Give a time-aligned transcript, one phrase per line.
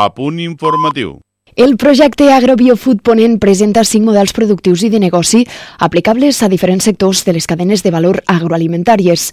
[0.00, 1.27] A punt informatiu.
[1.58, 5.40] El projecte AgroBiofood Ponent presenta cinc models productius i de negoci
[5.82, 9.24] aplicables a diferents sectors de les cadenes de valor agroalimentàries.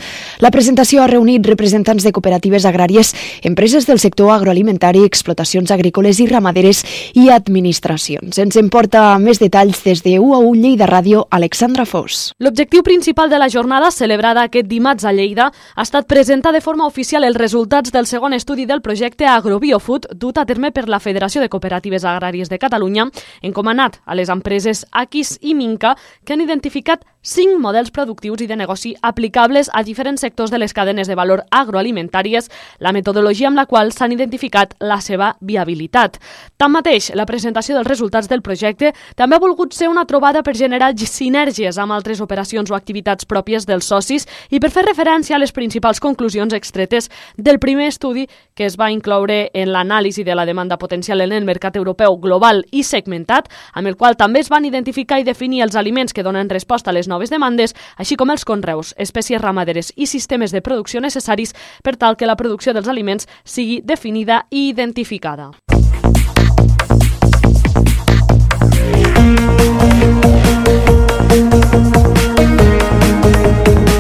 [0.42, 3.12] La presentació ha reunit representants de cooperatives agràries,
[3.46, 6.82] empreses del sector agroalimentari, explotacions agrícoles i ramaderes
[7.14, 8.42] i administracions.
[8.42, 12.32] Ens en porta més detalls des de UAU Lleida Ràdio, Alexandra Fos.
[12.40, 16.90] L'objectiu principal de la jornada, celebrada aquest dimarts a Lleida, ha estat presentar de forma
[16.90, 21.46] oficial els resultats del segon estudi del projecte AgroBiofood dut a terme per la Federació
[21.46, 23.10] de Cooperatives Agràries Agràries de Catalunya,
[23.44, 28.56] encomanat a les empreses Aquis i Minca, que han identificat cinc models productius i de
[28.56, 33.66] negoci aplicables a diferents sectors de les cadenes de valor agroalimentàries, la metodologia amb la
[33.66, 36.20] qual s'han identificat la seva viabilitat.
[36.62, 40.94] Tanmateix, la presentació dels resultats del projecte també ha volgut ser una trobada per generar
[40.96, 45.52] sinergies amb altres operacions o activitats pròpies dels socis i per fer referència a les
[45.52, 50.78] principals conclusions extretes del primer estudi que es va incloure en l'anàlisi de la demanda
[50.78, 55.20] potencial en el mercat europeu global i segmentat, amb el qual també es van identificar
[55.20, 58.94] i definir els aliments que donen resposta a les noves demandes, així com els conreus,
[58.98, 63.82] espècies ramaderes i sistemes de producció necessaris per tal que la producció dels aliments sigui
[63.84, 65.52] definida i identificada.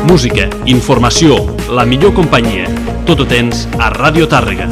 [0.05, 2.69] Música, informació, la millor companyia.
[3.09, 4.69] Tot ho tens a Ràdio Tàrrega.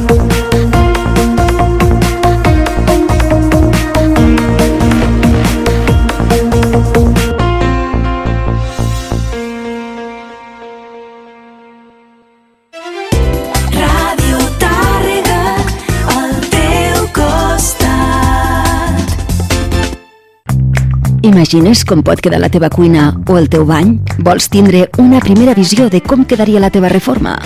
[21.24, 23.94] Imagines com pot quedar la teva cuina o el teu bany?
[24.26, 27.38] Vols tindre una primera visió de com quedaria la teva reforma?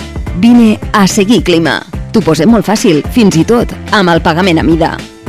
[0.43, 1.77] Vine a Seguir Clima.
[2.11, 4.91] T'ho posem molt fàcil, fins i tot amb el pagament a mida.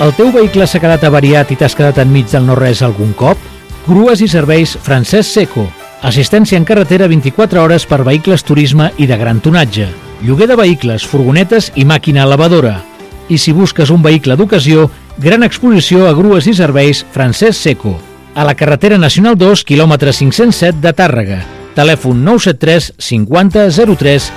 [0.00, 3.38] El teu vehicle s'ha quedat avariat i t'has quedat enmig del no-res algun cop?
[3.86, 5.66] Grues i serveis Francesc Seco.
[6.02, 9.86] Assistència en carretera 24 hores per vehicles turisme i de gran tonatge.
[10.22, 12.80] Lloguer de vehicles, furgonetes i màquina elevadora.
[13.28, 14.88] I si busques un vehicle d'ocasió,
[15.18, 17.94] gran exposició a grues i serveis Francesc Seco.
[18.34, 21.42] A la carretera nacional 2, quilòmetre 507 de Tàrrega.
[21.76, 24.32] Telèfon 973 50 03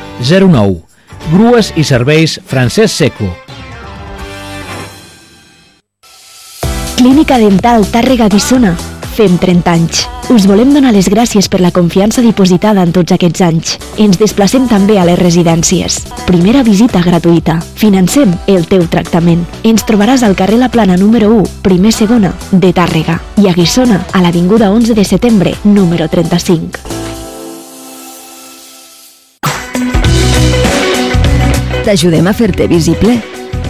[0.52, 0.78] 09.
[1.32, 3.32] Grues i serveis Francesc Seco
[7.06, 8.72] Clínica Dental Tàrrega Guissona.
[9.14, 10.00] Fem 30 anys.
[10.34, 13.76] Us volem donar les gràcies per la confiança dipositada en tots aquests anys.
[14.02, 16.00] Ens desplacem també a les residències.
[16.26, 17.60] Primera visita gratuïta.
[17.78, 19.46] Financem el teu tractament.
[19.62, 23.20] Ens trobaràs al carrer La Plana número 1, primer segona, de Tàrrega.
[23.38, 26.82] I a Guissona, a l'Avinguda 11 de setembre, número 35.
[31.86, 33.22] T'ajudem a fer-te visible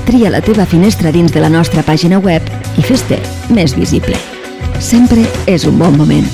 [0.05, 2.45] tria la teva finestra dins de la nostra pàgina web
[2.77, 3.19] i fes-te
[3.53, 4.17] més visible.
[4.79, 6.27] Sempre és un bon moment.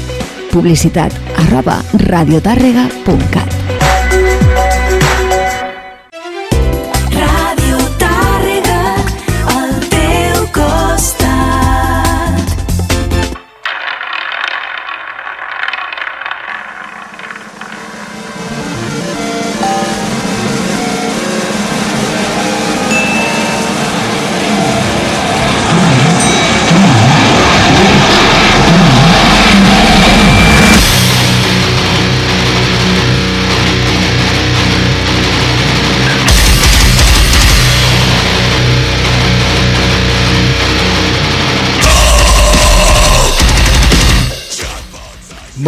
[0.52, 1.16] Publicitat
[1.46, 1.80] arroba
[2.12, 3.81] radiotàrrega.cat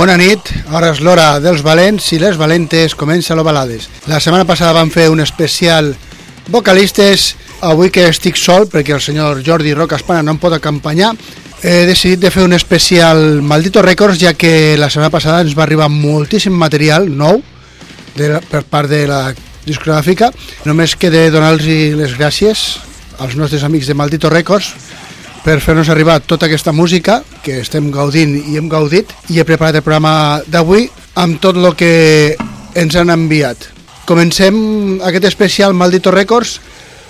[0.03, 3.85] Bona nit, ara és l'hora dels valents i les valentes, comença l'Ovalades.
[4.11, 5.93] La setmana passada vam fer un especial
[6.51, 11.13] vocalistes, avui que estic sol perquè el senyor Jordi Roca Espana no em pot acompanyar,
[11.63, 15.63] he decidit de fer un especial Maldito Records ja que la setmana passada ens va
[15.63, 17.39] arribar moltíssim material nou
[18.17, 19.21] de, per part de la
[19.63, 20.33] discogràfica.
[20.67, 21.63] Només queda donar-los
[22.03, 22.65] les gràcies
[23.23, 24.73] als nostres amics de Maldito Records
[25.43, 29.75] per fer-nos arribar tota aquesta música que estem gaudint i hem gaudit i he preparat
[29.75, 30.87] el programa d'avui
[31.19, 32.37] amb tot el que
[32.79, 33.67] ens han enviat.
[34.07, 36.59] Comencem aquest especial Maldito Records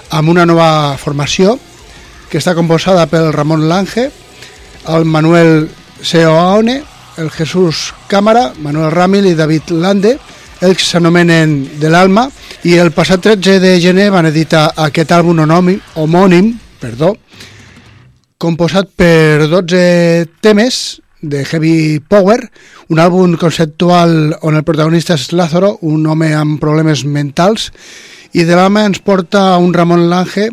[0.10, 1.60] amb una nova formació
[2.30, 4.10] que està composada pel Ramon Lange,
[4.90, 5.70] el Manuel
[6.02, 6.82] Seoane,
[7.22, 10.18] el Jesús Cámara, Manuel Ramil i David Lande,
[10.64, 12.26] ells s'anomenen De l'Alma,
[12.66, 17.14] i el passat 13 de gener van editar aquest àlbum homònim, homònim perdó,
[18.44, 22.42] composat per 12 temes de Heavy Power,
[22.92, 27.70] un àlbum conceptual on el protagonista és Lázaro, un home amb problemes mentals,
[28.36, 30.50] i de l'Alma ens porta un Ramon Lange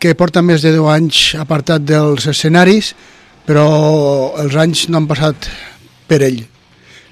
[0.00, 2.94] que porta més de 10 anys apartat dels escenaris,
[3.44, 3.66] però
[4.40, 5.50] els anys no han passat
[6.08, 6.40] per ell.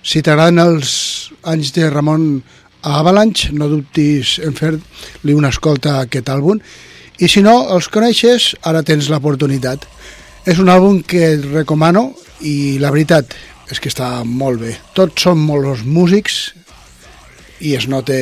[0.00, 0.94] Si t'agraden els
[1.52, 2.40] anys de Ramon
[2.80, 6.64] a Avalanche, no dubtis en fer-li una escolta a aquest àlbum.
[7.22, 9.86] I si no els coneixes, ara tens l'oportunitat.
[10.44, 12.10] És un àlbum que et recomano
[12.42, 13.36] i la veritat
[13.70, 14.74] és que està molt bé.
[14.96, 16.52] Tots són molts músics
[17.64, 18.16] i es nota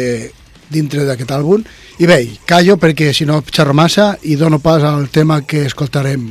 [0.72, 1.64] dintre d'aquest àlbum.
[1.98, 6.30] I bé, callo perquè si no xerro massa i dono pas al tema que escoltarem.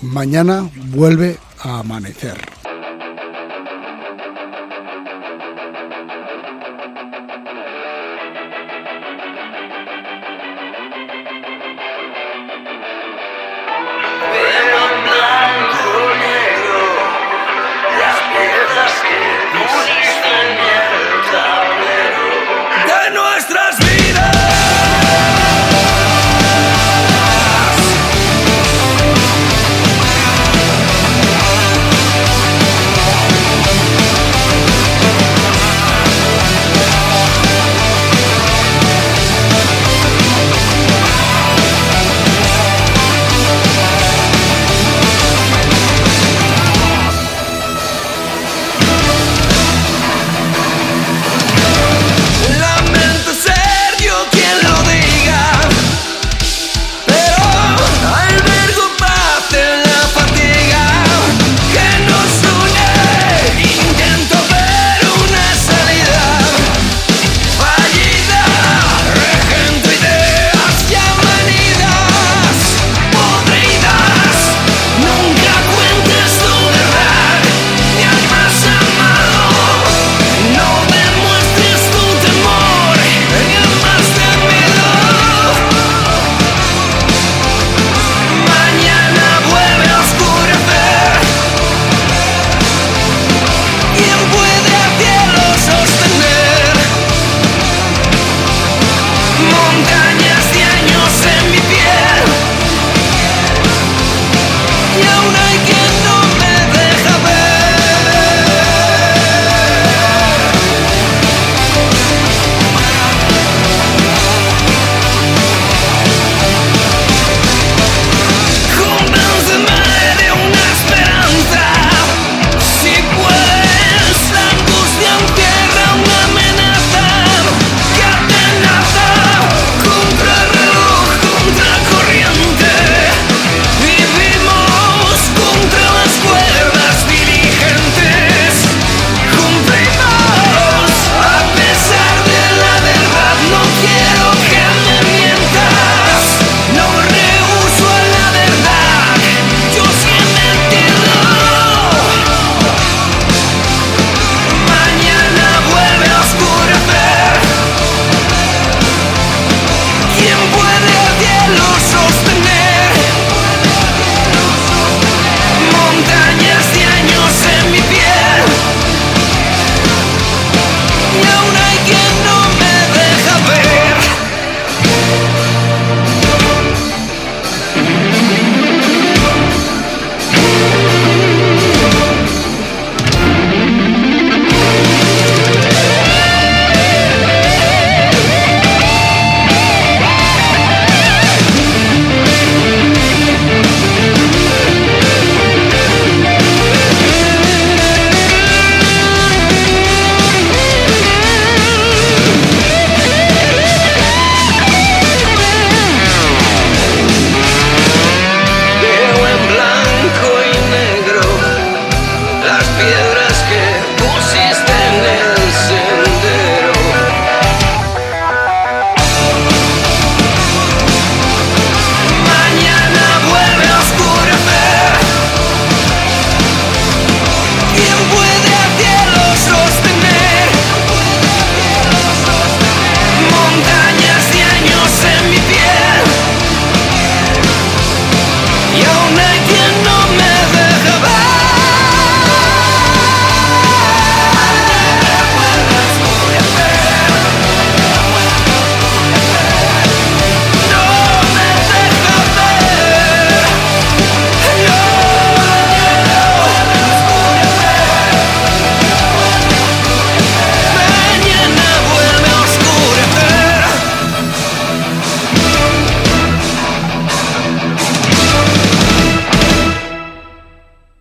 [0.00, 0.62] Mañana
[0.94, 2.59] vuelve a amanecer.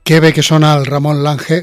[0.09, 1.59] Que bé que sona el Ramon Lange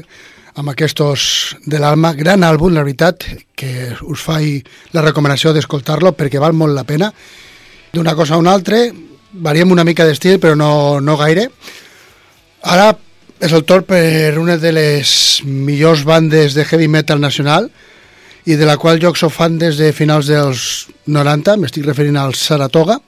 [0.55, 2.13] amb aquests de l'Alma.
[2.15, 3.25] Gran àlbum, la veritat,
[3.59, 7.09] que us faig la recomanació d'escoltar-lo perquè val molt la pena.
[7.91, 8.79] D'una cosa a una altra,
[9.43, 11.49] variem una mica d'estil, però no, no gaire.
[12.63, 12.93] Ara
[13.43, 15.11] és el torn per una de les
[15.43, 17.67] millors bandes de heavy metal nacional
[18.47, 22.31] i de la qual jo soc fan des de finals dels 90, m'estic referint al
[22.31, 23.01] Saratoga,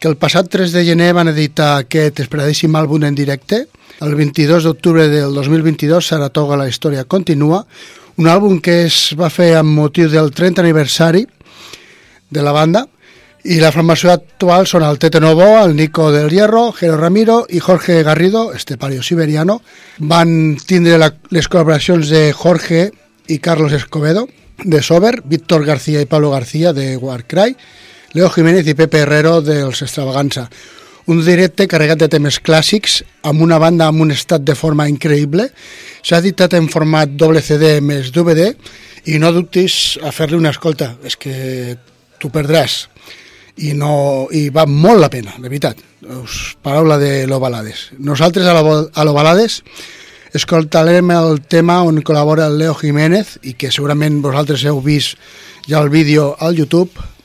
[0.00, 3.66] que el passat 3 de gener van editar aquest esperadíssim àlbum en directe.
[4.00, 7.66] El 22 d'octubre del 2022, Saratoga, la història continua,
[8.16, 11.26] un àlbum que es va fer amb motiu del 30 aniversari
[12.30, 12.86] de la banda,
[13.44, 17.60] i la formació actual són el Tete Novo, el Nico del Hierro, Jero Ramiro i
[17.60, 19.60] Jorge Garrido, este pario siberiano.
[19.98, 22.90] Van tindre la, les col·laboracions de Jorge
[23.28, 24.26] i Carlos Escobedo,
[24.64, 27.56] de Sober, Víctor García i Pablo García, de Warcry,
[28.12, 30.48] Leo Jiménez i Pepe Herrero, dels Extravaganza.
[31.06, 35.46] Un directe carregat de temes clàssics, amb una banda amb un estat de forma increïble.
[36.02, 38.48] S'ha editat en format doble CD més DVD
[39.06, 41.76] i no dubtis a fer-li una escolta, és que
[42.18, 42.80] t'ho perdràs
[43.62, 45.78] i, no, i va molt la pena, de veritat.
[46.18, 47.92] Us paraula de l'Ovalades.
[48.02, 49.60] Nosaltres a l'Ovalades
[50.34, 55.14] escoltarem el tema on col·labora el Leo Jiménez i que segurament vosaltres heu vist
[55.68, 56.90] ja el vídeo al YouTube,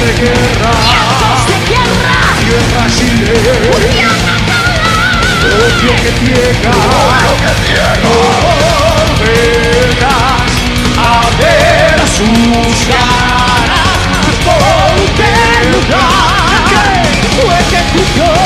[0.00, 0.72] de guerra.
[0.80, 2.14] ¡Vientos de guerra!
[2.40, 3.54] Tierra chilena
[5.40, 8.14] Odio que ciega Odio que ciega No
[9.20, 10.52] verás
[10.96, 14.00] a ver sus caras.
[14.44, 15.30] Ponte
[15.70, 16.20] lugar
[17.30, 18.40] Tu ejecución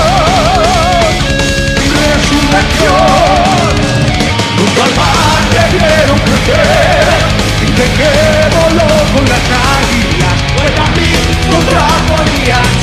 [1.95, 3.15] Resurrección.
[4.85, 7.07] Al mar le vieron crecer.
[7.77, 7.87] Te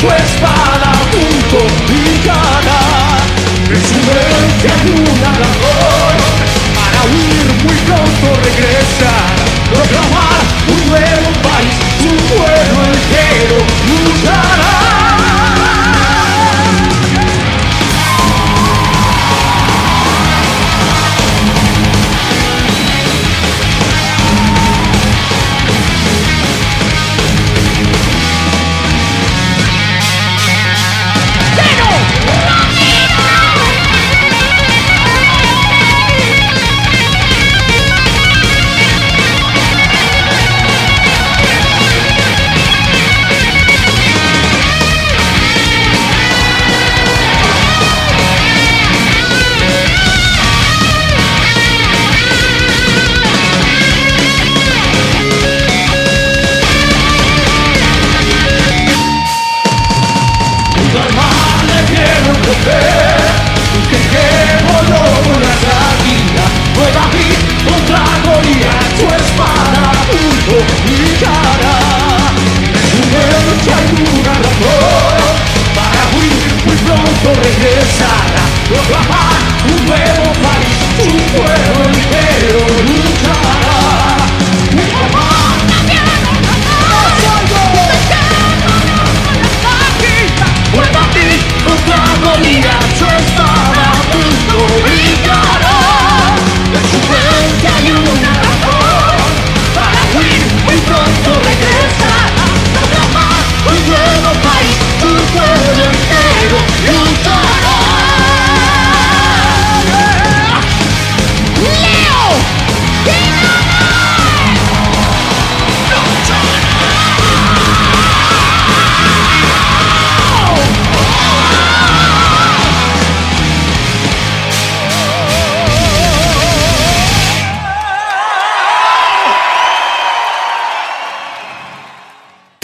[0.02, 3.20] su espada junto picada
[3.72, 6.14] es su herencia y una labor
[6.76, 9.14] para huir muy pronto regresa.
[9.72, 10.31] Proclamar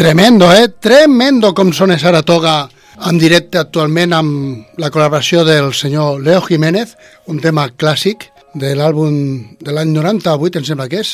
[0.08, 0.70] Tremendo, eh?
[0.80, 2.70] Tremendo com sona Saratoga
[3.12, 6.94] en directe actualment amb la col·laboració del senyor Leo Jiménez,
[7.28, 8.24] un tema clàssic
[8.56, 9.18] de l'àlbum
[9.60, 11.12] de l'any 98, em sembla que és.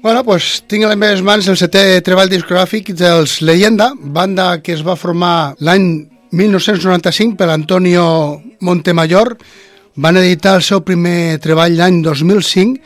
[0.00, 4.72] Bueno, pues, tinc a les meves mans el setè treball discogràfic dels Leyenda, banda que
[4.78, 5.90] es va formar l'any
[6.32, 9.34] 1995 per Antonio Montemayor.
[10.00, 12.80] Van editar el seu primer treball l'any 2005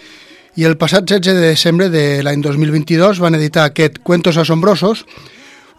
[0.59, 5.07] i el passat 16 de desembre de l'any 2022 van editar aquest Cuentos Asombrosos,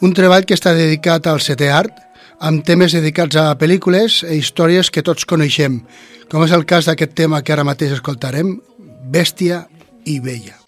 [0.02, 1.94] un treball que està dedicat al setè art,
[2.38, 5.82] amb temes dedicats a pel·lícules i històries que tots coneixem,
[6.30, 8.58] com és el cas d'aquest tema que ara mateix escoltarem,
[9.08, 9.66] Bèstia
[10.06, 10.67] i Bella.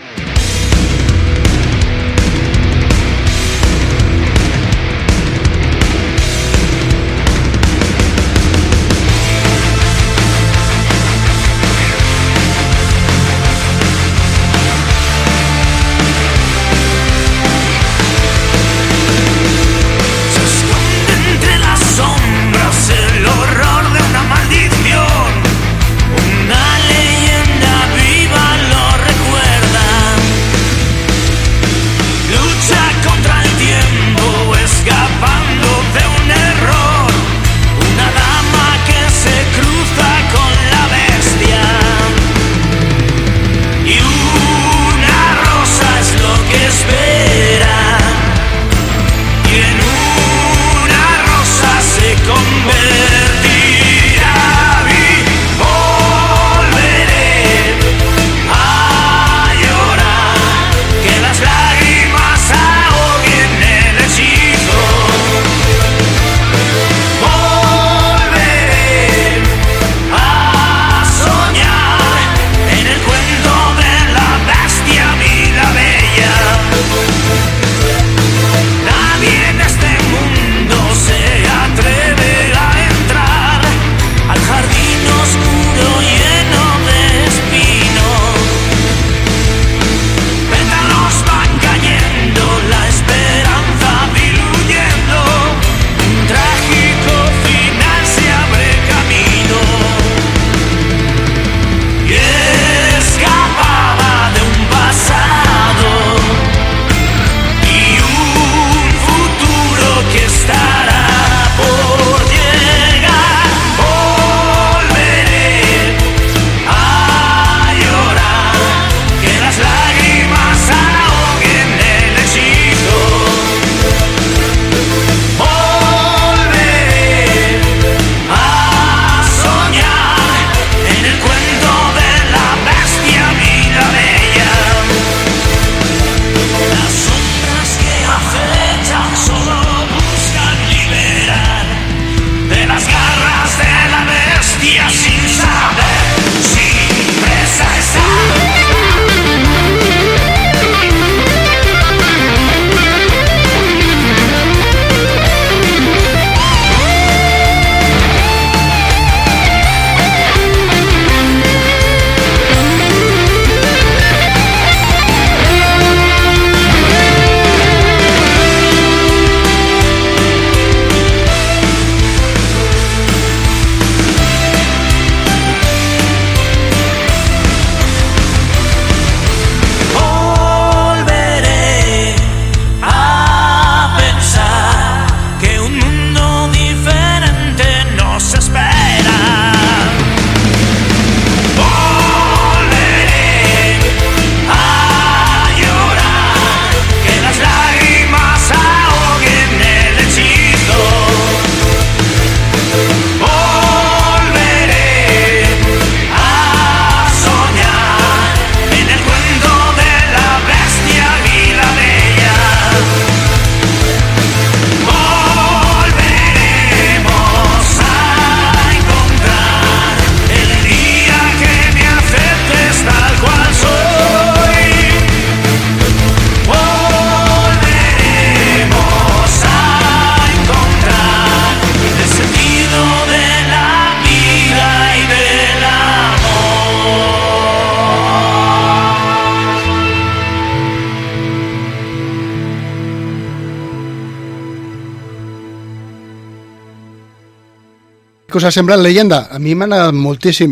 [248.29, 249.23] Què us ha semblat leyenda?
[249.33, 250.51] A mi m'ha agradat moltíssim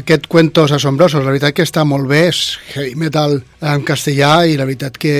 [0.00, 1.20] aquest Cuentos Asombrosos.
[1.20, 2.38] La veritat que està molt bé, és
[2.72, 5.12] heavy metal en castellà i la veritat que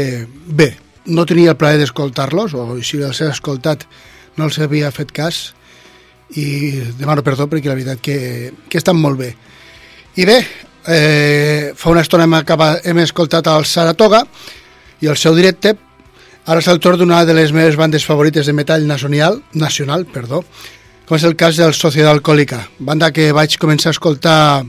[0.47, 0.71] bé,
[1.13, 3.85] no tenia el plaer d'escoltar-los, o si els he escoltat
[4.41, 5.43] no els havia fet cas,
[6.41, 8.17] i demano perdó perquè la veritat que,
[8.65, 9.35] que estan molt bé.
[10.17, 10.41] I bé,
[10.89, 14.25] eh, fa una estona hem, acabat, hem escoltat el Saratoga
[15.05, 15.77] i el seu directe,
[16.49, 20.47] ara és el torn d'una de les meves bandes favorites de metall nacional, nacional perdó,
[21.11, 24.62] com és el cas del Societat Alcohòlica, banda que vaig començar a escoltar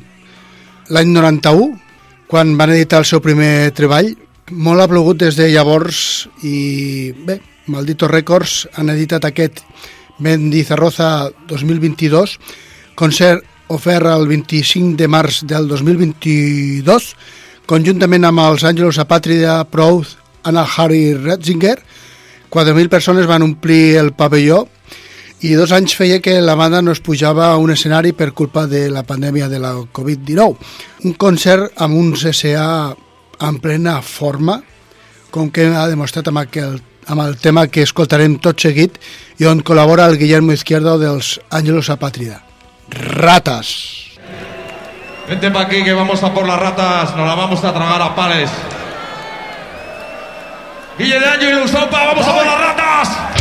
[0.89, 1.67] l'any 91,
[2.25, 4.10] quan van editar el seu primer treball,
[4.49, 5.99] molt ha plogut des de llavors
[6.41, 7.36] i bé,
[7.69, 9.62] Maldito Records han editat aquest
[10.17, 12.36] Mendizarroza 2022,
[12.97, 17.12] concert ofert el 25 de març del 2022,
[17.69, 20.10] conjuntament amb els Àngelos Apàtrida, Proud,
[20.41, 21.77] Anna Harry Retzinger,
[22.49, 24.65] 4.000 persones van omplir el pavelló
[25.41, 28.67] i dos anys feia que la banda no es pujava a un escenari per culpa
[28.69, 30.69] de la pandèmia de la Covid-19.
[31.10, 32.93] Un concert amb un CSA
[33.41, 34.60] en plena forma,
[35.34, 36.77] com que ha demostrat amb, aquel,
[37.10, 38.99] amb el tema que escoltarem tot seguit
[39.41, 42.43] i on col·labora el Guillermo Izquierdo dels Ángelos Apátrida.
[42.91, 43.73] Ratas.
[45.27, 48.13] Vente pa' aquí que vamos a por las ratas, nos las vamos a tragar a
[48.13, 48.49] pales.
[50.99, 53.40] Guille de Año y Lusopa, vamos a por las ratas.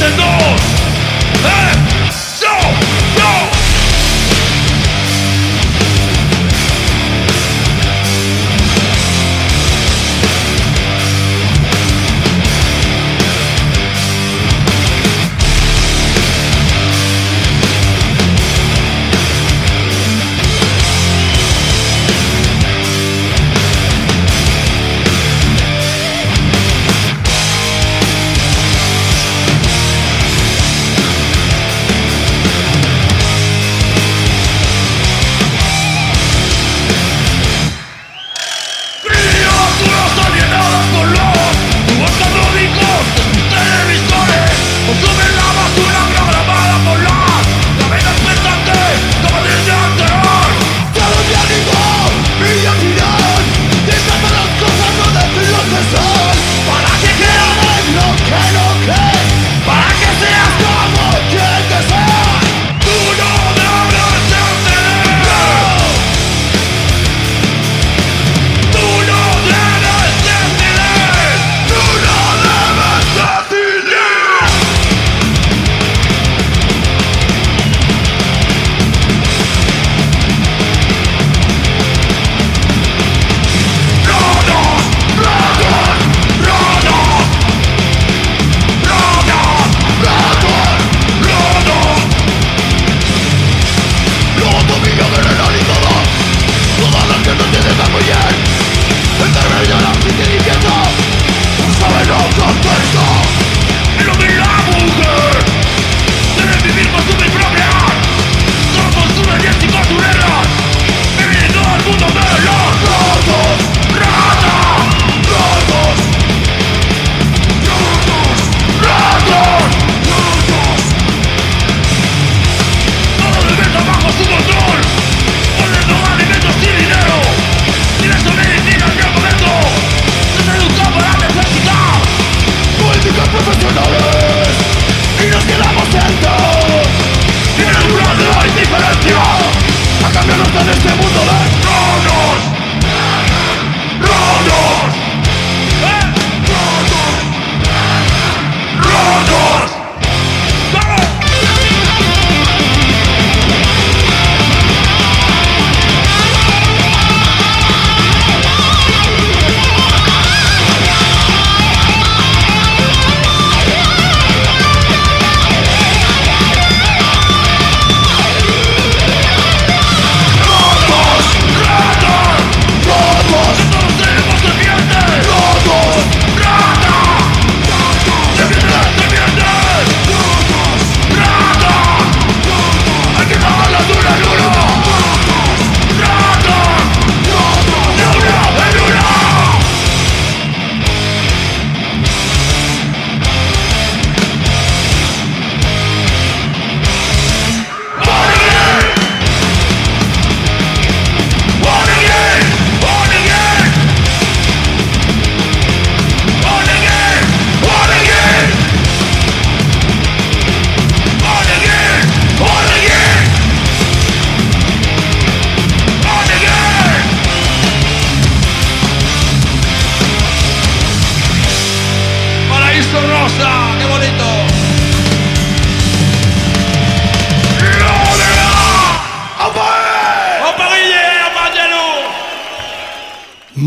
[0.00, 0.73] De los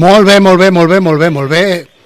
[0.08, 1.62] Molt bé, molt bé, molt bé, molt bé, molt bé.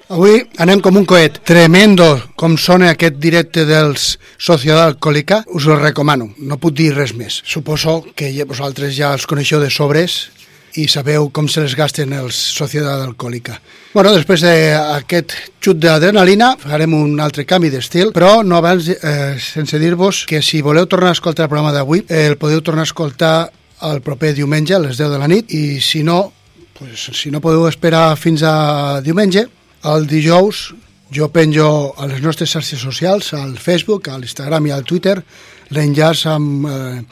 [0.09, 1.35] Avui anem com un coet.
[1.45, 5.43] Tremendo com sona aquest directe dels Societat Alcohòlica.
[5.53, 6.31] Us el recomano.
[6.41, 7.37] No puc dir res més.
[7.45, 10.17] Suposo que ja, vosaltres ja els coneixeu de sobres
[10.81, 13.59] i sabeu com se les gasten els Societat Alcohòlica.
[13.93, 19.77] Bueno, després d'aquest xut d'adrenalina farem un altre canvi d'estil, però no abans eh, sense
[19.77, 22.89] dir-vos que si voleu tornar a escoltar el programa d'avui eh, el podeu tornar a
[22.89, 23.35] escoltar
[23.93, 26.31] el proper diumenge a les 10 de la nit i si no,
[26.81, 29.43] pues, si no podeu esperar fins a diumenge,
[29.85, 30.71] el dijous
[31.13, 35.19] jo penjo a les nostres xarxes socials, al Facebook, a l'Instagram i al Twitter,
[35.69, 37.03] l'enllaç eh,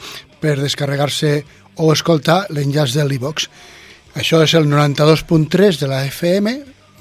[0.42, 1.30] per descarregar-se
[1.78, 3.46] o escoltar l'enllaç de l'e-box.
[4.18, 6.56] Això és el 92.3 de la FM,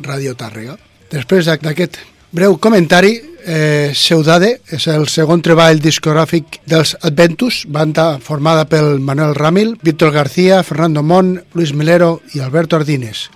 [0.06, 0.78] Ràdio Tàrrega.
[1.10, 1.98] Després d'aquest
[2.30, 9.36] breu comentari, eh, Seudade és el segon treball discogràfic dels Adventus, banda formada pel Manuel
[9.36, 13.28] Ramil, Víctor García, Fernando Mon, Luis Milero i Alberto Ardines.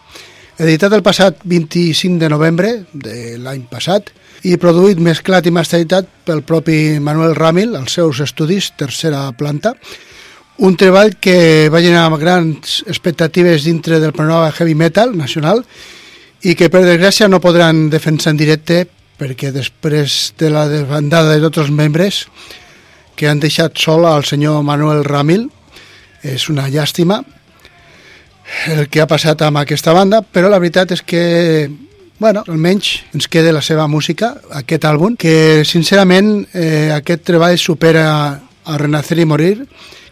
[0.61, 4.11] Editat el passat 25 de novembre de l'any passat
[4.45, 9.73] i produït, mesclat i masteritzat pel propi Manuel Ramil als seus estudis, tercera planta,
[10.57, 15.63] un treball que va generar grans expectatives dintre del panorama heavy metal nacional
[16.43, 18.83] i que per desgràcia no podran defensar en directe
[19.23, 22.25] perquè després de la desbandada de tots els membres
[23.15, 25.45] que han deixat sol al senyor Manuel Ramil
[26.27, 27.21] és una llàstima
[28.73, 31.23] el que ha passat amb aquesta banda però la veritat és que
[32.19, 38.05] bueno, almenys ens queda la seva música, aquest àlbum, que sincerament eh, aquest treball supera
[38.63, 39.55] a Renacer i Morir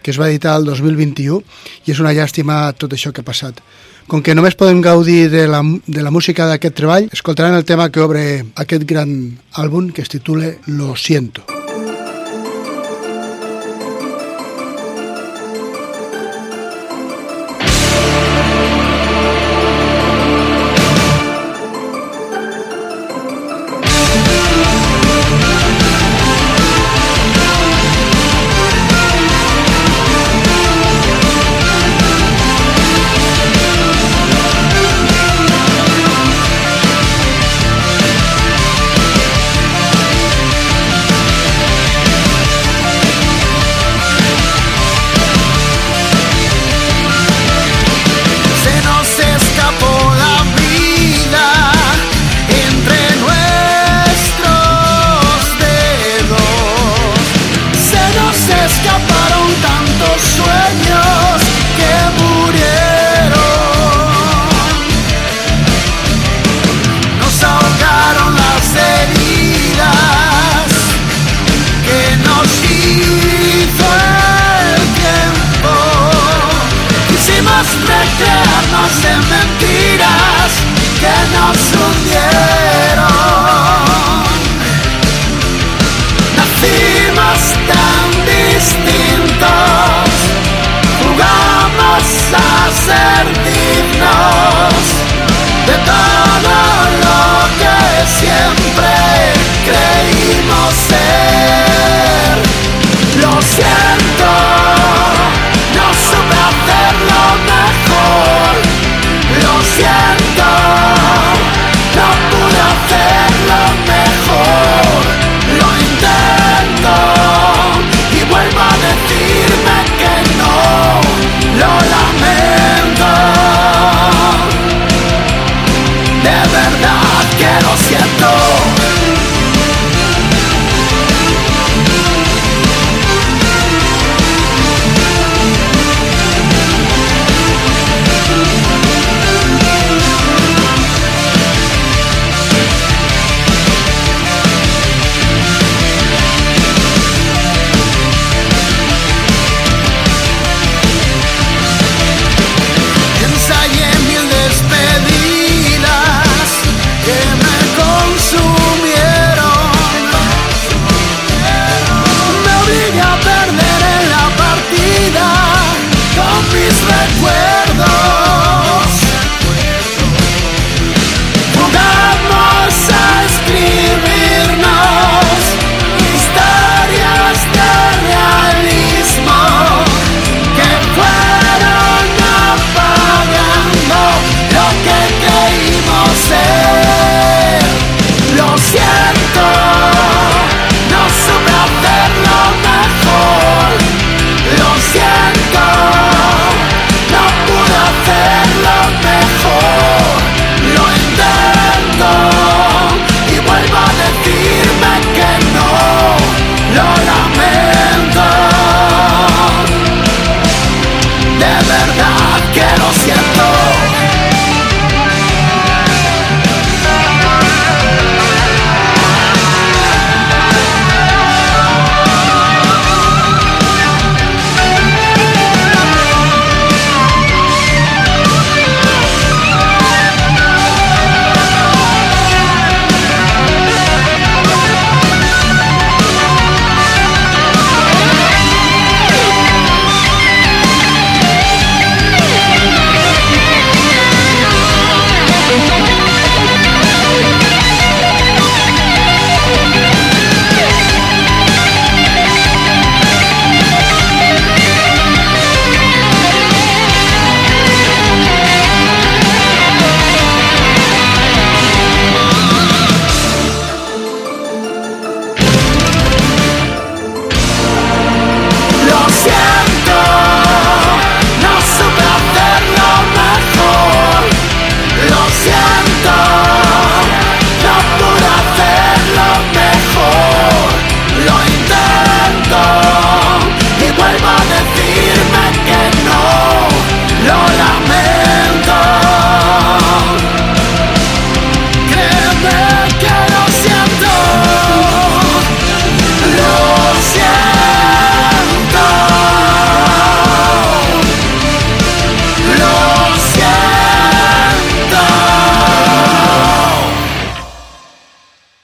[0.02, 1.44] que es va editar el 2021
[1.86, 3.60] i és una llàstima tot això que ha passat.
[4.08, 7.92] Com que només podem gaudir de la, de la música d'aquest treball, escoltaran el tema
[7.92, 11.61] que obre aquest gran àlbum que es titula Lo siento.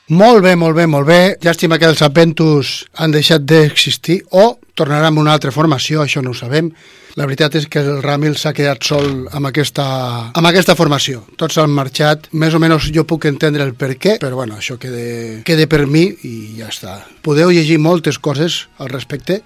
[0.08, 1.36] Molt bé, molt bé, molt bé.
[1.44, 6.32] Llàstima que els Apentus han deixat d'existir o tornaran amb una altra formació, això no
[6.32, 6.70] ho sabem.
[7.20, 9.84] La veritat és que el Ramil s'ha quedat sol amb aquesta,
[10.32, 11.26] amb aquesta formació.
[11.36, 14.80] Tots han marxat, més o menys jo puc entendre el per què, però bueno, això
[14.80, 17.02] queda, queda per mi i ja està.
[17.20, 19.42] Podeu llegir moltes coses al respecte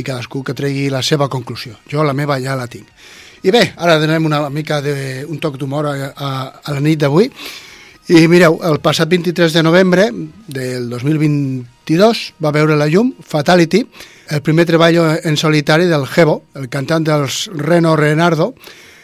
[0.00, 1.76] i cadascú que tregui la seva conclusió.
[1.92, 2.88] Jo la meva ja la tinc.
[3.44, 7.04] I bé, ara donem una mica de, un toc d'humor a, a, a la nit
[7.04, 7.28] d'avui.
[8.08, 10.06] I mireu, el passat 23 de novembre
[10.48, 13.82] del 2022 va veure la llum Fatality,
[14.32, 14.96] el primer treball
[15.28, 18.54] en solitari del Gebo, el cantant dels Reno Renardo.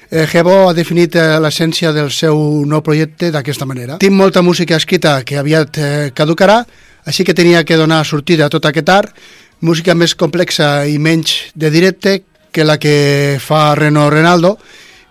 [0.08, 3.98] Eh, Gebo ha definit eh, l'essència del seu nou projecte d'aquesta manera.
[4.00, 6.62] Tinc molta música escrita que aviat eh, caducarà,
[7.04, 9.12] així que tenia que donar sortida a tot aquest art,
[9.60, 12.22] música més complexa i menys de directe
[12.54, 14.56] que la que fa Reno Renaldo,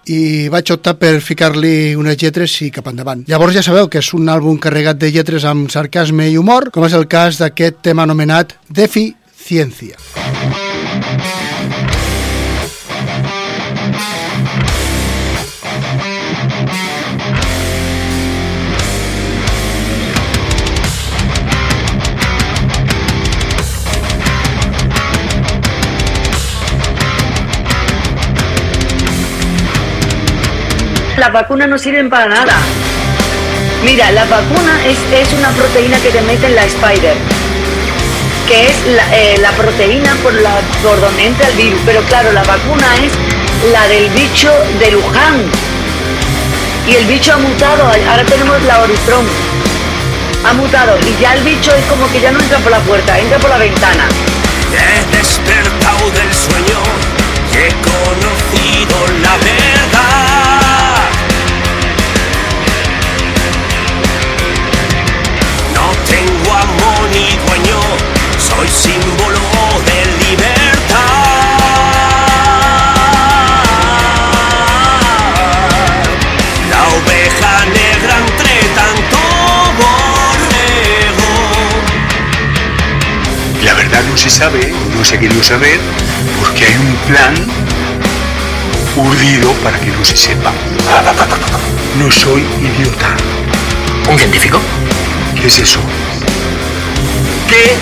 [0.09, 3.23] i vaig optar per ficar-li unes lletres i cap endavant.
[3.27, 6.87] Llavors ja sabeu que és un àlbum carregat de lletres amb sarcasme i humor, com
[6.87, 9.11] és el cas d'aquest tema anomenat Defi
[9.43, 9.99] ciencia.
[31.23, 32.51] Las vacunas no sirven para nada.
[33.85, 37.15] Mira, la vacuna es, es una proteína que te mete en la spider
[38.45, 41.79] que es la, eh, proteína por, la, por donde entra el virus.
[41.85, 43.13] Pero claro, la vacuna es
[43.71, 45.49] la del bicho de Luján.
[46.89, 49.25] Y el bicho ha mutado, ahora tenemos la Oricron.
[50.45, 53.17] Ha mutado y ya el bicho es como que ya no entra por la puerta,
[53.17, 54.09] entra por la ventana.
[84.23, 85.77] Se sabe, no se ha querido saber,
[86.39, 87.35] porque hay un plan
[88.95, 90.53] urdido para que no se sepa.
[91.99, 93.17] No soy idiota.
[94.09, 94.61] ¿Un científico?
[95.35, 95.81] ¿Qué es eso?
[97.49, 97.75] ¿Qué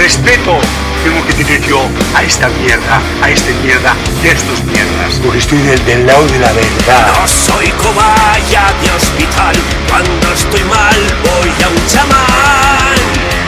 [0.00, 0.58] respeto
[1.04, 1.82] tengo que tener yo
[2.14, 5.20] a esta mierda, a esta mierda y a estos mierdas?
[5.22, 7.12] Porque estoy del, del lado de la verdad.
[7.20, 9.54] No soy cobaya de hospital,
[9.90, 13.43] cuando estoy mal voy a un chamán.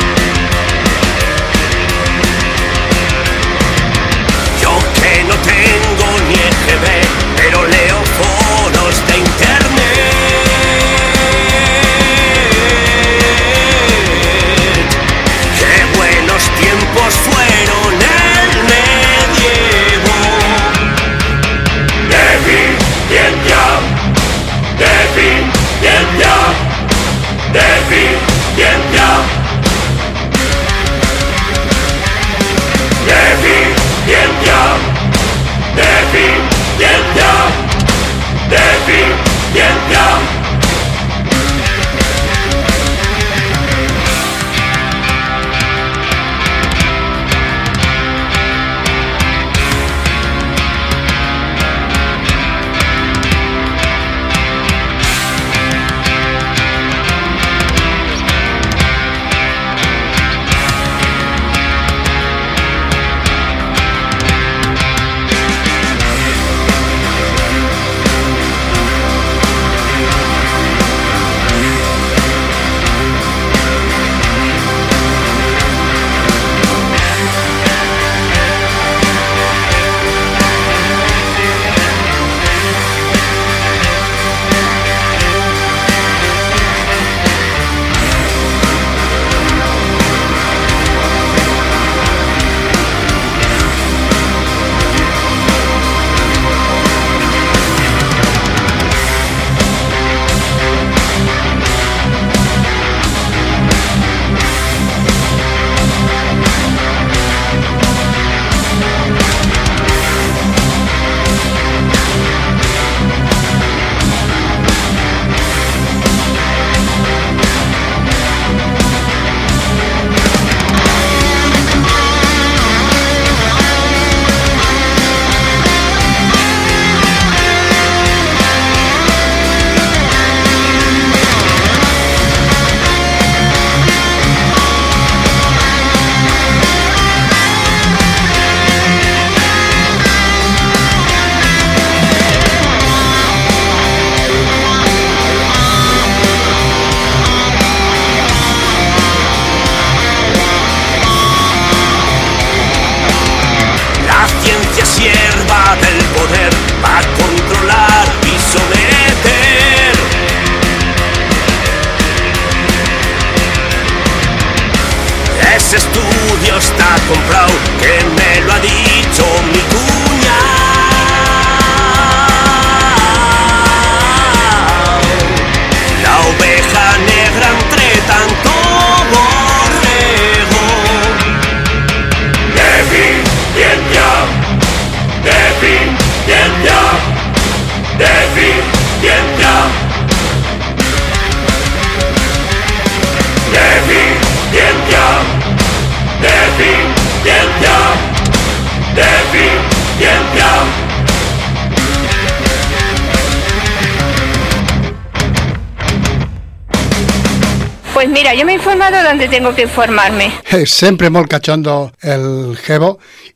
[207.97, 210.27] Pues mira, yo me he informado donde tengo que informarme.
[210.53, 212.91] És sempre molt catxondo el Gebo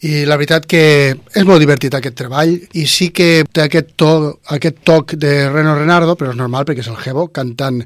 [0.05, 0.83] i la veritat que
[1.17, 4.11] és molt divertit aquest treball i sí que té aquest, to,
[4.53, 7.81] aquest toc de Reno Renardo, però és normal perquè és el Gebo cantant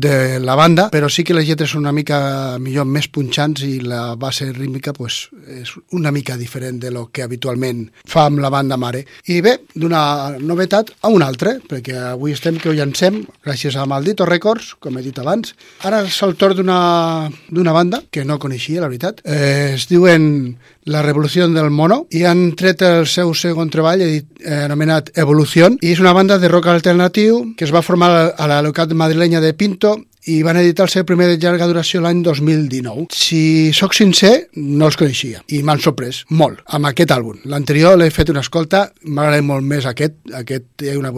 [0.00, 3.80] de la banda, però sí que les lletres són una mica millor més punxants i
[3.80, 8.50] la base rítmica pues, és una mica diferent de lo que habitualment fa amb la
[8.52, 9.04] banda mare.
[9.32, 13.86] I bé, d'una novetat a una altra, perquè avui estem que ho llancem gràcies a
[13.88, 15.54] Maldito Records, com he dit abans.
[15.86, 19.22] Ara és el torn d'una banda que no coneixia, la veritat.
[19.24, 20.56] Eh, es diuen
[20.86, 25.72] la revolució del mono i han tret el seu segon treball edit, eh, anomenat Evolució
[25.82, 29.42] i és una banda de rock alternatiu que es va formar a la localitat madrilenya
[29.42, 33.06] de Pinto i van editar el seu primer de llarga duració l'any 2019.
[33.14, 37.38] Si sóc sincer, no els coneixia i m'han sorprès molt amb aquest àlbum.
[37.50, 41.12] L'anterior l'he fet una escolta, m'agrada molt més aquest, aquest té una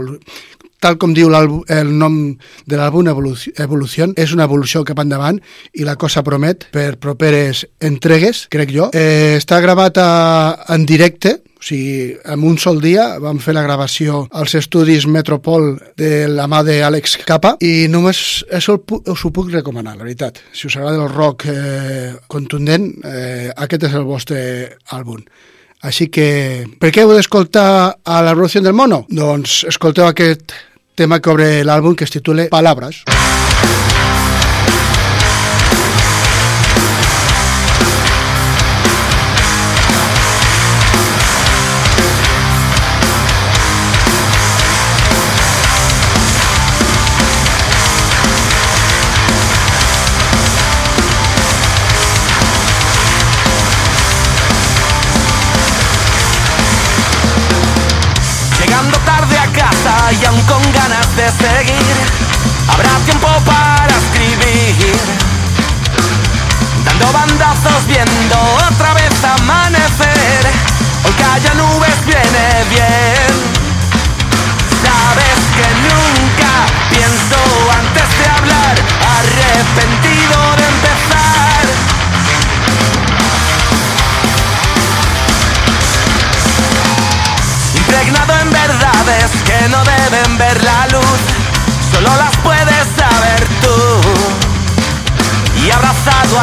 [0.81, 2.18] tal com diu el nom
[2.66, 5.41] de l'àlbum, Evolució, és una evolució cap endavant
[5.74, 8.89] i la cosa promet per properes entregues, crec jo.
[8.95, 10.09] Eh, està gravat a,
[10.74, 15.72] en directe, o sigui, en un sol dia vam fer la gravació als estudis Metropol
[15.99, 20.39] de la mà d'Àlex Capa i només això us ho puc recomanar, la veritat.
[20.55, 24.41] Si us agrada el rock eh, contundent, eh, aquest és el vostre
[24.95, 25.24] àlbum.
[25.87, 27.68] Així que, per què heu d'escoltar
[28.03, 29.05] a la Revolució del Mono?
[29.09, 30.57] Doncs escolteu aquest
[30.99, 33.05] tema que obre l'àlbum que es titula Palabras.
[33.07, 33.88] Llegando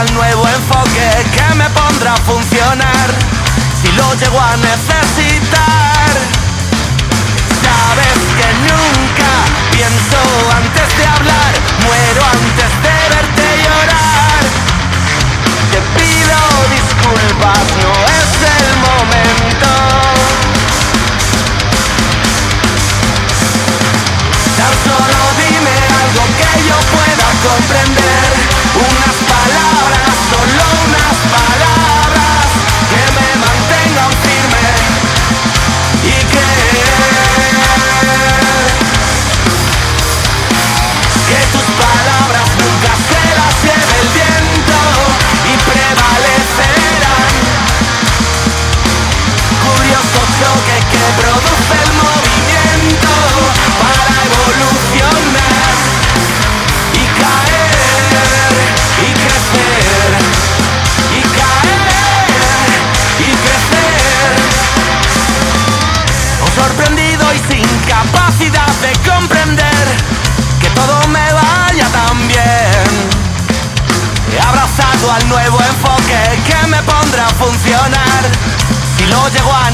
[0.06, 3.08] al nuevo enfoque que me pondrá a funcionar,
[3.82, 6.12] si lo llego a necesitar.
[7.64, 9.32] Sabes que nunca
[9.72, 10.20] pienso
[10.58, 11.52] antes de hablar,
[11.86, 14.42] muero antes de verte llorar.
[15.72, 16.40] Te pido
[16.78, 19.72] disculpas, no es el momento.
[24.58, 28.56] Tan solo dime algo que yo pueda comprender.
[28.76, 29.15] Unas
[29.48, 30.65] palabras, solo
[75.16, 78.22] al nuevo enfoque que me pondrá a funcionar.
[78.98, 79.72] Si lo llego a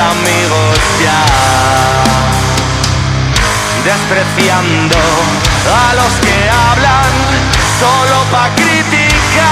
[0.00, 1.24] amigos ya
[3.84, 7.12] despreciando a los que hablan
[7.78, 9.50] solo para criticar.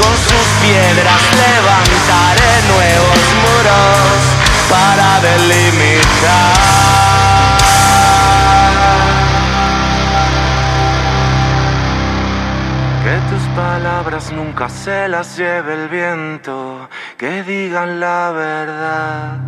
[0.00, 4.18] Con sus piedras levantaré nuevos muros
[4.68, 6.97] para delimitar.
[13.58, 19.38] Palabras nunca se las lleve el viento, que digan la verdad.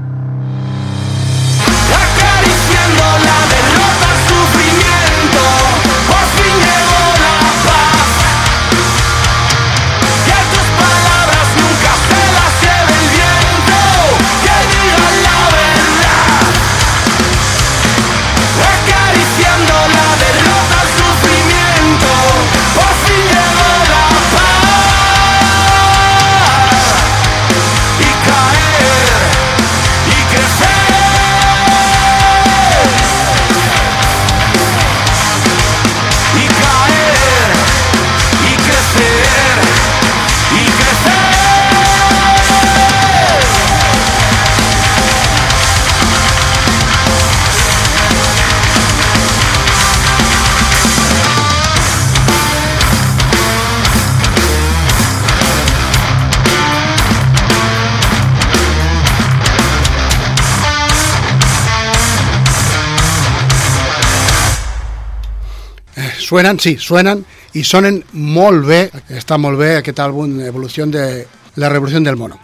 [66.31, 67.24] Suenen, sí, suenen
[67.59, 68.85] i sonen molt bé,
[69.18, 71.24] està molt bé aquest àlbum Evolució de
[71.59, 72.37] la Revolució del Mono,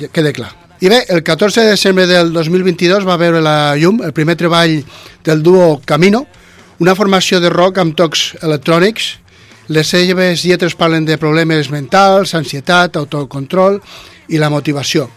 [0.00, 0.48] Ja queda clar.
[0.80, 4.78] I bé, el 14 de desembre del 2022 va veure la llum el primer treball
[5.24, 6.24] del duo Camino,
[6.78, 9.18] una formació de rock amb tocs electrònics.
[9.68, 13.82] Les seves lletres parlen de problemes mentals, ansietat, autocontrol
[14.32, 15.10] i la motivació.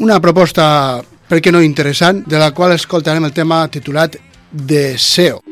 [0.00, 0.96] Una proposta,
[1.28, 4.16] per què no interessant, de la qual escoltarem el tema titulat
[4.50, 5.49] Deseo.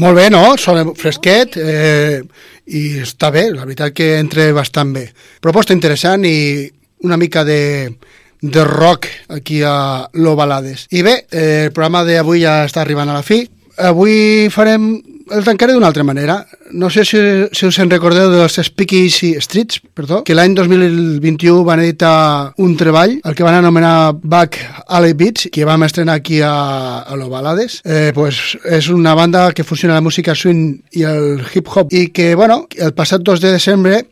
[0.00, 0.54] Molt bé, no?
[0.56, 2.22] Sona fresquet eh,
[2.72, 5.02] i està bé, la veritat que entra bastant bé.
[5.44, 6.64] Proposta interessant i
[7.04, 7.90] una mica de,
[8.40, 10.86] de rock aquí a l'Ovalades.
[10.96, 13.42] I bé, eh, el programa d'avui ja està arribant a la fi.
[13.90, 14.88] Avui farem
[15.30, 16.46] el tancaré d'una altra manera.
[16.72, 17.20] No sé si,
[17.52, 22.76] si us en recordeu dels Speaky Easy Streets, perdó, que l'any 2021 van editar un
[22.80, 24.58] treball, el que van anomenar Back
[24.88, 26.52] Alley Beats, que vam estrenar aquí a,
[27.02, 27.80] a l'Ovalades.
[27.84, 32.34] Eh, pues és una banda que fusiona la música swing i el hip-hop i que,
[32.34, 34.04] bueno, el passat 2 de desembre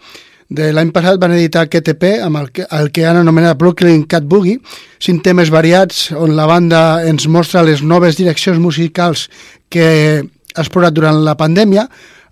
[0.49, 4.07] de l'any passat van editar aquest EP amb el que, el que han anomenat Brooklyn
[4.09, 4.63] Cat Boogie,
[4.99, 9.27] cinc temes variats on la banda ens mostra les noves direccions musicals
[9.69, 10.25] que
[10.63, 11.89] explorat durant la pandèmia,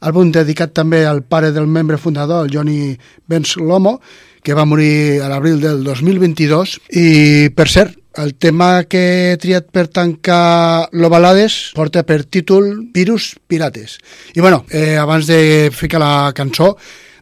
[0.07, 2.97] àlbum dedicat també al pare del membre fundador, el Johnny
[3.27, 4.01] Benz Lomo,
[4.43, 6.77] que va morir a l'abril del 2022.
[6.95, 13.35] I, per cert, el tema que he triat per tancar l'Ovalades porta per títol Virus
[13.47, 13.99] Pirates.
[14.35, 16.77] I bueno, eh, abans de ficar la cançó,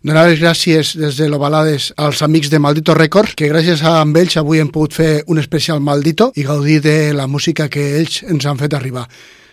[0.05, 4.37] donar les gràcies des de l'Ovalades als amics de Maldito Records, que gràcies a ells
[4.37, 8.45] avui hem pogut fer un especial Maldito i gaudir de la música que ells ens
[8.47, 9.09] han fet arribar.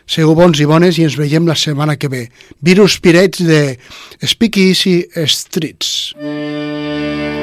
[0.08, 2.28] Sigueu bons i bones i ens veiem la setmana que ve.
[2.62, 3.62] Virus Pirates de
[4.24, 6.14] Speaky Easy Streets.
[6.18, 7.41] A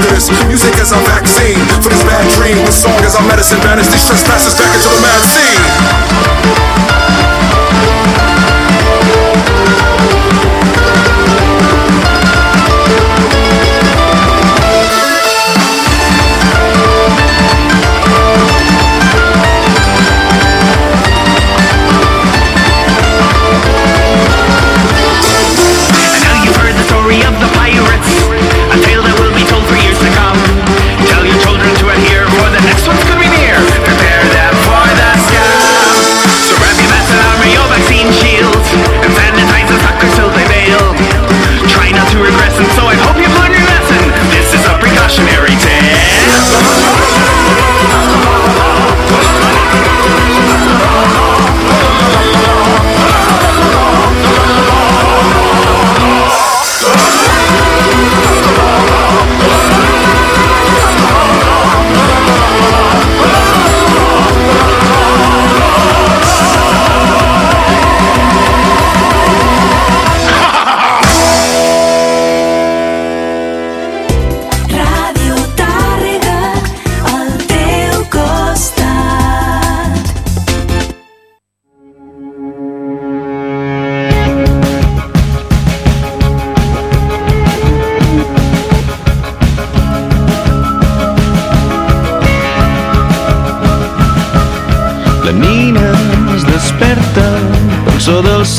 [0.00, 0.30] doctors.
[0.48, 2.56] Music as our vaccine for this bad dream.
[2.64, 5.99] With song as our medicine, banish these trespassers back into the mad scene.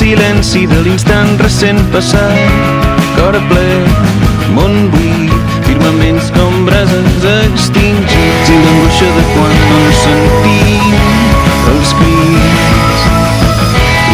[0.01, 2.39] Silenci de l'instant recent passat.
[3.13, 3.65] Cor ple,
[4.55, 10.95] món buit, firmaments com brases extingits i l'angoixa de quan no sentim
[11.73, 13.05] els crits.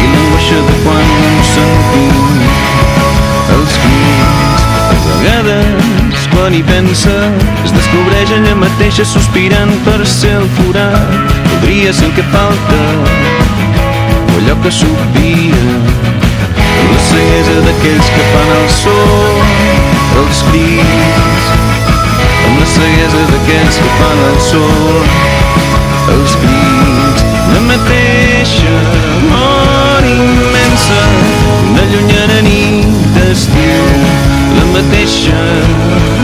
[0.01, 2.43] I l'angoixa de quan no sentim
[3.55, 4.69] els crits.
[4.91, 7.17] A vegades, quan hi pensa,
[7.63, 11.37] es descobreix ella mateixa sospirant per ser el forat.
[11.47, 12.81] Podria ser el que falta,
[14.47, 15.61] allò que s'obvia.
[16.91, 18.97] La ceguesa d'aquells que fan el so,
[20.21, 21.47] els crits.
[22.45, 24.63] Amb la ceguesa d'aquells que fan el so,
[26.15, 27.25] els crits.
[27.53, 28.75] La mateixa
[29.27, 31.01] mort immensa,
[31.71, 33.87] una llunyana nit d'estiu.
[34.59, 35.41] La mateixa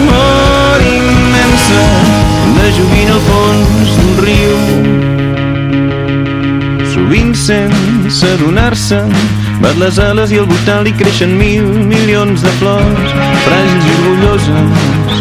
[0.07, 1.87] mort immensa,
[2.51, 5.12] una joguina al fons d'un riu.
[7.13, 8.97] Sovint sense adonar-se
[9.61, 13.11] bat les ales i al voltant li creixen mil milions de flors
[13.43, 15.19] fràgils i orgulloses.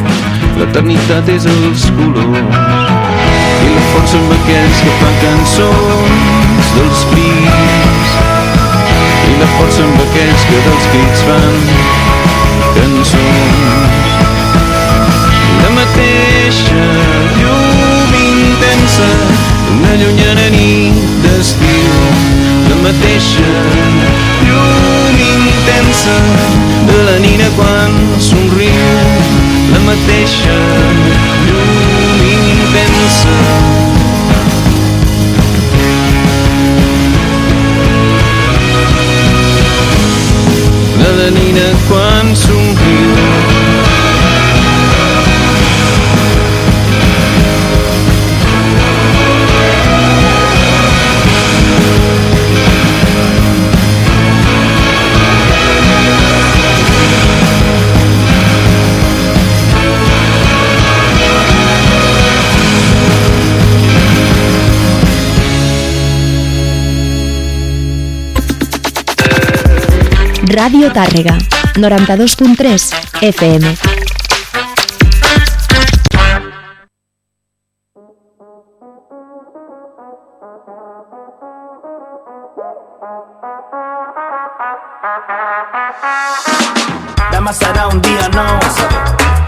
[0.57, 2.57] L'eternitat és els colors.
[3.67, 8.17] I la força amb aquells que fan cançons dels crits.
[9.29, 11.61] I la força amb aquells que dels crits fan
[12.79, 14.07] cançons.
[15.61, 16.87] La mateixa
[17.37, 19.11] llum intensa
[19.77, 21.95] una llunyana nit d'estiu
[22.71, 23.49] la mateixa
[24.47, 26.15] llum intensa
[26.87, 27.93] de la nina quan
[28.29, 28.93] somriu.
[29.73, 30.59] La mateixa
[31.47, 33.35] llum intensa.
[41.01, 43.22] De la nina quan somriu
[70.53, 71.33] Ràdio Tàrrega,
[71.81, 72.83] 92.3
[73.25, 73.71] FM.
[87.33, 88.61] Demà serà un dia nou.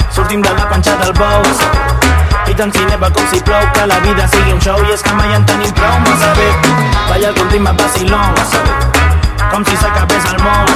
[0.09, 1.45] Sortim de la panxa del bou.
[2.49, 4.81] I tant si neva com si plou Que la vida sigui un show.
[4.89, 6.51] I és que mai en tenim prou Massa bé
[7.09, 9.04] Balla con ritme vacilón
[9.55, 10.71] Com si s'acabés el món.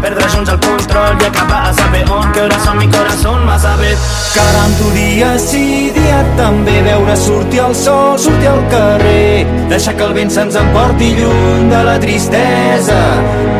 [0.00, 3.74] Perdre junts el control i acabar a saber on Que hora som mi corazón massa
[3.76, 3.90] bé.
[4.32, 6.78] Caram, tu dia sí, dia també.
[6.86, 9.44] Veure sortir el sol, sortir al carrer.
[9.68, 12.98] Deixar que el vent se'ns emporti lluny de la tristesa.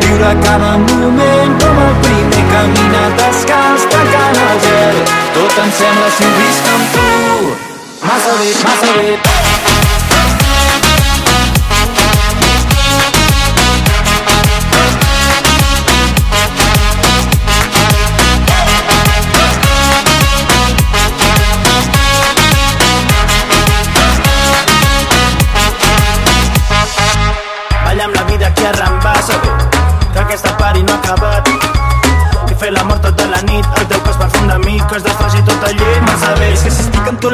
[0.01, 5.01] Viure cada moment com el primer Caminar descalç, tancant el gel.
[5.37, 7.09] Tot em sembla si ho visc amb tu.
[8.01, 9.36] Massa bé, massa bé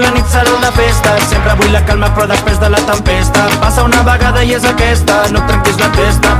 [0.01, 1.13] serà una festa.
[1.29, 3.45] Sempre vull la calma però després de la tempesta.
[3.61, 5.23] Passa una vegada i és aquesta.
[5.31, 6.33] No et trenquis la testa.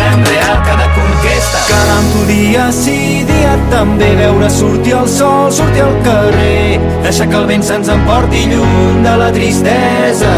[0.00, 1.60] Fem real cada conquesta.
[1.68, 4.14] Caram, tu dia sí, dia també.
[4.16, 6.80] Veure sortir el sol, sortir al carrer.
[7.04, 10.34] Deixar que el vent se'ns emporti lluny de la tristesa.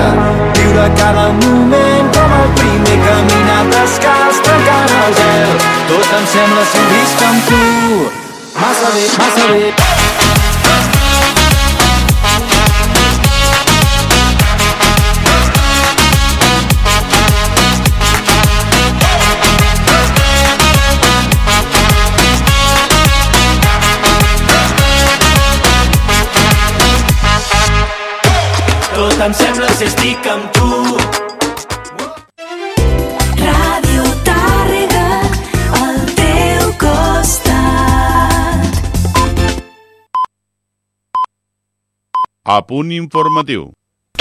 [0.59, 5.55] Viure cada moment com el primer Caminar descalç, trencant el gel.
[5.93, 7.63] Tot em sembla si ho visc amb tu.
[8.59, 10.12] Massa bé, massa bé
[29.23, 30.69] Tot em sembla si estic amb tu
[33.39, 35.03] Ràdio Tàrrega,
[35.79, 38.67] al teu costat.
[42.43, 43.71] A punt informatiu.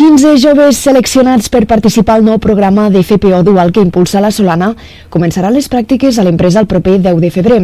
[0.02, 4.72] 15 joves seleccionats per participar al nou programa de FPO Dual que impulsa la Solana
[5.14, 7.60] començaran les pràctiques a l'empresa el proper 10 de febrer.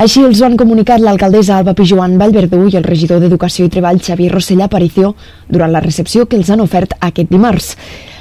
[0.00, 4.30] Així els han comunicat l'alcaldessa Alba Pijuan Vallverdú i el regidor d'Educació i Treball Xavier
[4.32, 5.12] Rossell Aparicio
[5.50, 7.74] durant la recepció que els han ofert aquest dimarts.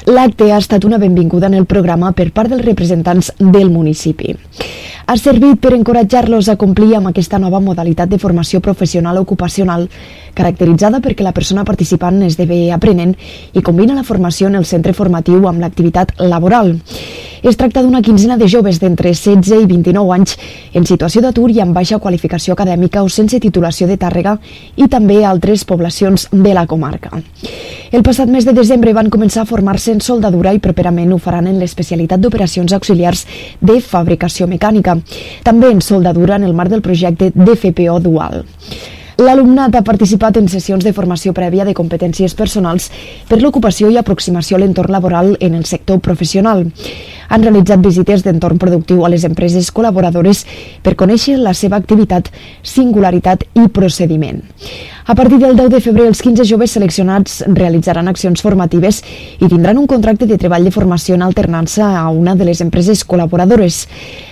[0.06, 4.36] L'acte ha estat una benvinguda en el programa per part dels representants del municipi.
[5.06, 9.86] Ha servit per encoratjar-los a complir amb aquesta nova modalitat de formació professional ocupacional,
[10.34, 13.14] caracteritzada perquè la persona participant esdevé aprenent
[13.54, 16.74] i combina la formació en el centre formatiu amb l'activitat laboral.
[17.46, 20.32] Es tracta d'una quinzena de joves d'entre 16 i 29 anys
[20.74, 24.40] en situació d'atur i amb baixa qualificació acadèmica o sense titulació de Tàrrega
[24.76, 27.22] i també altres poblacions de la comarca.
[27.94, 31.46] El passat mes de desembre van començar a formar-se en soldadura i properament ho faran
[31.52, 33.28] en l'especialitat d'operacions auxiliars
[33.62, 34.95] de fabricació mecànica,
[35.44, 38.46] també en soldadura en el marc del projecte d'FPO Dual.
[39.16, 42.90] L'alumnat ha participat en sessions de formació prèvia de competències personals
[43.30, 46.66] per l'ocupació i aproximació a l'entorn laboral en el sector professional.
[47.30, 50.46] Han realitzat visites d'entorn productiu a les empreses col·laboradores
[50.84, 52.32] per conèixer la seva activitat,
[52.64, 54.44] singularitat i procediment.
[55.08, 59.04] A partir del 10 de febrer, els 15 joves seleccionats realitzaran accions formatives
[59.38, 63.04] i tindran un contracte de treball de formació en alternança a una de les empreses
[63.06, 63.84] col·laboradores.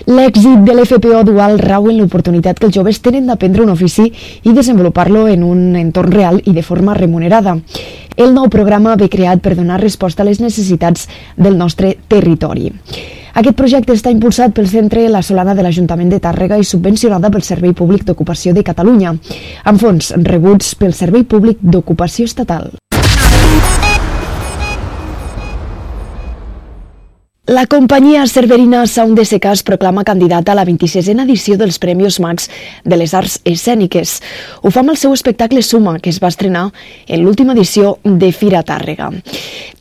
[0.09, 4.07] L'èxit de l'FPO dual rau en l'oportunitat que els joves tenen d'aprendre un ofici
[4.41, 7.59] i desenvolupar-lo en un entorn real i de forma remunerada.
[8.15, 11.07] El nou programa ve creat per donar resposta a les necessitats
[11.37, 12.69] del nostre territori.
[13.33, 17.41] Aquest projecte està impulsat pel Centre La Solana de l'Ajuntament de Tàrrega i subvencionada pel
[17.41, 19.15] Servei Públic d'Ocupació de Catalunya,
[19.65, 22.75] amb fons rebuts pel Servei Públic d'Ocupació Estatal.
[27.45, 32.45] La companyia cerverina Sound Seca es proclama candidata a la 26a edició dels Premis Max
[32.85, 34.21] de les Arts Escèniques.
[34.63, 36.69] Ho fa amb el seu espectacle Suma, que es va estrenar
[37.05, 39.09] en l'última edició de Fira Tàrrega.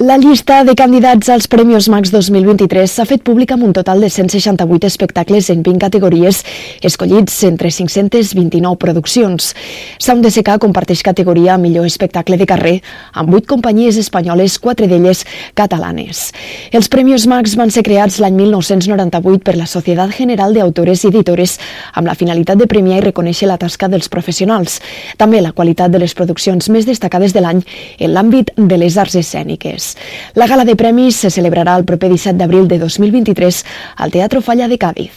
[0.02, 4.10] La llista de candidats als Premis Max 2023 s'ha fet pública amb un total de
[4.10, 6.42] 168 espectacles en 20 categories,
[6.82, 9.52] escollits entre 529 produccions.
[10.02, 12.74] Sound Seca comparteix categoria millor espectacle de carrer
[13.14, 15.22] amb 8 companyies espanyoles, 4 d'elles
[15.54, 16.32] catalanes.
[16.72, 21.57] Els Premis Max van ser creats l'any 1998 per la Societat General d'Autores i Editores
[21.98, 24.78] amb la finalitat de premiar i reconèixer la tasca dels professionals,
[25.18, 27.64] també la qualitat de les produccions més destacades de l'any
[27.98, 29.92] en l'àmbit de les arts escèniques.
[30.38, 33.64] La gala de premis se celebrarà el proper 17 d'abril de 2023
[33.96, 35.11] al Teatro Falla de Cádiz.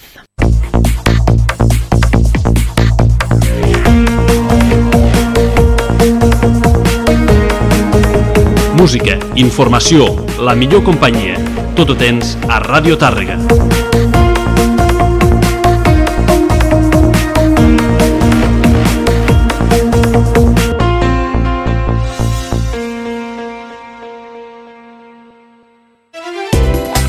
[8.76, 11.45] Música, informació, la millor companyia.
[11.76, 13.36] Tot ho tens a Ràdio Tàrrega.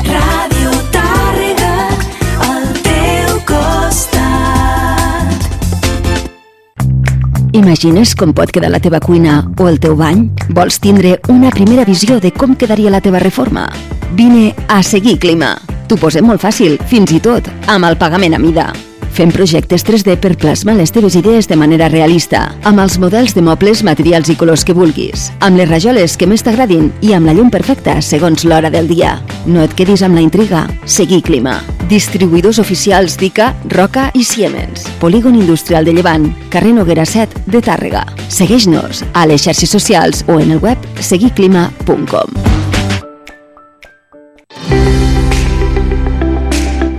[0.03, 1.71] Ràdio Tàrrega,
[2.43, 4.27] al teu costat.
[7.55, 10.27] Imagines com pot quedar la teva cuina o el teu bany?
[10.51, 13.71] Vols tindre una primera visió de com quedaria la teva reforma?
[14.13, 15.55] Vine a Seguir Clima.
[15.87, 18.71] T'ho posem molt fàcil, fins i tot amb el pagament a mida.
[19.17, 23.41] Fem projectes 3D per plasmar les teves idees de manera realista, amb els models de
[23.41, 27.33] mobles, materials i colors que vulguis, amb les rajoles que més t'agradin i amb la
[27.33, 29.15] llum perfecta segons l'hora del dia.
[29.47, 30.67] No et quedis amb la intriga.
[30.85, 31.57] Seguir Clima.
[31.89, 34.85] Distribuïdors oficials d'ICA, Roca i Siemens.
[35.01, 38.05] Polígon Industrial de Llevant, carrer Noguera 7 de Tàrrega.
[38.29, 42.66] Segueix-nos a les xarxes socials o en el web seguiclima.com.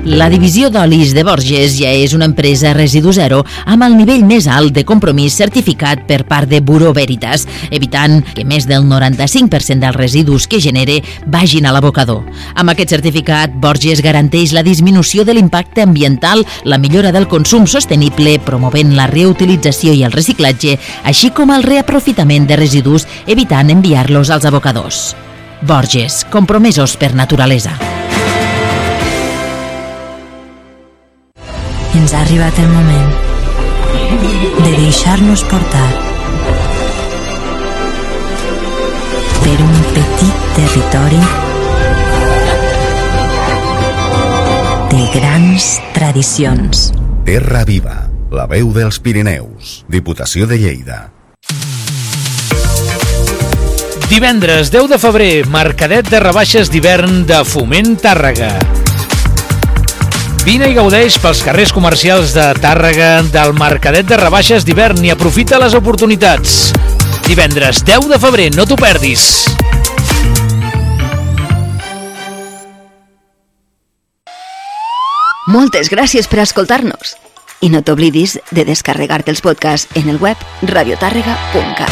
[0.09, 4.47] La divisió d'olis de Borges ja és una empresa residu zero amb el nivell més
[4.49, 9.99] alt de compromís certificat per part de Buró Veritas, evitant que més del 95% dels
[9.99, 12.25] residus que genere vagin a l'abocador.
[12.55, 18.39] Amb aquest certificat, Borges garanteix la disminució de l'impacte ambiental, la millora del consum sostenible,
[18.41, 24.49] promovent la reutilització i el reciclatge, així com el reaprofitament de residus, evitant enviar-los als
[24.49, 25.13] abocadors.
[25.61, 27.77] Borges, compromesos per naturalesa.
[31.97, 33.11] Ens ha arribat el moment
[34.65, 35.89] de deixar-nos portar
[39.41, 41.21] per un petit territori
[44.93, 46.91] de grans tradicions.
[47.25, 48.01] Terra Viva,
[48.33, 50.99] la veu dels Pirineus, Diputació de Lleida.
[54.09, 58.78] Divendres 10 de febrer, mercadet de rebaixes d'hivern de Foment Tàrrega.
[60.49, 65.59] Vine i gaudeix pels carrers comercials de Tàrrega del Mercadet de Rebaixes d'hivern i aprofita
[65.61, 66.71] les oportunitats.
[67.27, 69.45] Divendres 10 de febrer, no t'ho perdis.
[75.53, 77.19] Moltes gràcies per escoltar-nos.
[77.61, 81.85] I no t'oblidis de descarregar-te els podcasts en el web radiotàrrega.cat.